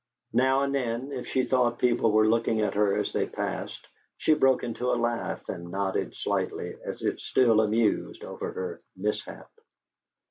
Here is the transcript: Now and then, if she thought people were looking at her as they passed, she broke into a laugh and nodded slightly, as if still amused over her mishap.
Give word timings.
Now 0.33 0.61
and 0.63 0.73
then, 0.73 1.11
if 1.11 1.27
she 1.27 1.43
thought 1.45 1.77
people 1.77 2.11
were 2.11 2.27
looking 2.27 2.61
at 2.61 2.73
her 2.73 2.97
as 2.97 3.13
they 3.13 3.27
passed, 3.27 3.87
she 4.17 4.33
broke 4.33 4.63
into 4.63 4.87
a 4.89 4.97
laugh 4.97 5.47
and 5.47 5.69
nodded 5.69 6.15
slightly, 6.15 6.75
as 6.83 7.03
if 7.03 7.19
still 7.19 7.61
amused 7.61 8.23
over 8.23 8.51
her 8.51 8.81
mishap. 8.97 9.51